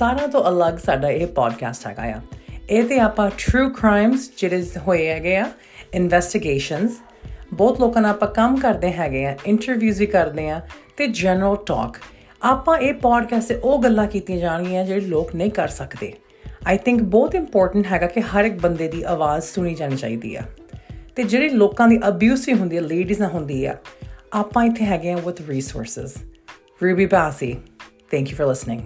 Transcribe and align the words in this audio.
ਸਾਰਾ 0.00 0.26
ਤੋਂ 0.26 0.48
ਅਲੱਗ 0.48 0.74
ਸਾਡਾ 0.74 1.08
ਇਹ 1.10 1.26
ਪੋਡਕਾਸਟ 1.26 1.86
ਹੈਗਾ 1.86 2.02
ਆ। 2.02 2.20
ਇਹ 2.70 2.84
ਤੇ 2.84 2.98
ਆਪਾਂ 3.00 3.30
ਟਰੂ 3.38 3.68
ਕ੍ਰਾਈਮਸ 3.70 4.30
ਜਿਹੜੇ 4.38 4.62
ਹੋਏ 4.76 5.08
ਹੈਗੇ 5.08 5.36
ਆ 5.36 5.50
ਇਨਵੈਸਟੀਗੇਸ਼ਨਸ 5.94 6.92
ਬਹੁਤ 7.54 7.80
ਲੋਕਾਂ 7.80 8.02
ਨਾਲ 8.02 8.10
ਆਪਾਂ 8.10 8.28
ਕੰਮ 8.28 8.56
ਕਰਦੇ 8.56 8.92
ਹੈਗੇ 8.92 9.24
ਆ 9.26 9.36
ਇੰਟਰਵਿਊਜ਼ 9.46 10.00
ਵੀ 10.00 10.06
ਕਰਦੇ 10.06 10.48
ਆ 10.50 10.60
ਤੇ 10.96 11.06
ਜਨਰਲ 11.06 11.56
ਟਾਕ 11.56 11.98
ਆਪਾਂ 12.42 12.76
ਇਹ 12.78 12.94
ਪੋਡਕਾਸਟ 12.94 13.48
ਤੇ 13.48 13.54
ਉਹ 13.54 13.82
ਗੱਲਾਂ 13.82 14.06
ਕੀਤੀਆਂ 14.06 14.38
ਜਾਣਗੀਆਂ 14.38 14.84
ਜਿਹੜੇ 14.84 15.00
ਲੋਕ 15.00 15.34
ਨਹੀਂ 15.34 15.50
ਕਰ 15.50 15.68
ਸਕਦੇ। 15.68 16.12
ਆਈ 16.66 16.78
ਥਿੰਕ 16.78 17.02
ਬਹੁਤ 17.02 17.34
ਇੰਪੋਰਟੈਂਟ 17.34 17.86
ਹੈਗਾ 17.86 18.06
ਕਿ 18.06 18.20
ਹਰ 18.20 18.44
ਇੱਕ 18.44 18.60
ਬੰਦੇ 18.60 18.88
ਦੀ 18.88 19.02
ਆਵਾਜ਼ 19.02 19.44
ਸੁਣੀ 19.44 19.74
ਜਾਣੀ 19.74 19.96
ਚਾਹੀਦੀ 19.96 20.34
ਆ। 20.36 20.42
ਤੇ 21.16 21.22
ਜਿਹੜੇ 21.22 21.48
ਲੋਕਾਂ 21.48 21.88
ਦੀ 21.88 22.00
ਅਬਿਊਸ 22.08 22.48
ਵੀ 22.48 22.54
ਹੁੰਦੀ 22.54 22.76
ਹੈ 22.76 22.80
ਲੇਡੀਜ਼ 22.80 23.20
ਨਾਲ 23.20 23.30
ਹੁੰਦੀ 23.30 23.64
ਆ, 23.64 23.76
ਆਪਾਂ 24.32 24.64
ਇੱਥੇ 24.64 24.84
ਹੈਗੇ 24.84 25.12
ਆ 25.12 25.16
with 25.16 25.48
resources 25.48 26.14
Ruby 26.82 27.06
Bassi 27.06 27.56
thank 28.10 28.30
you 28.30 28.36
for 28.36 28.48
listening 28.48 28.80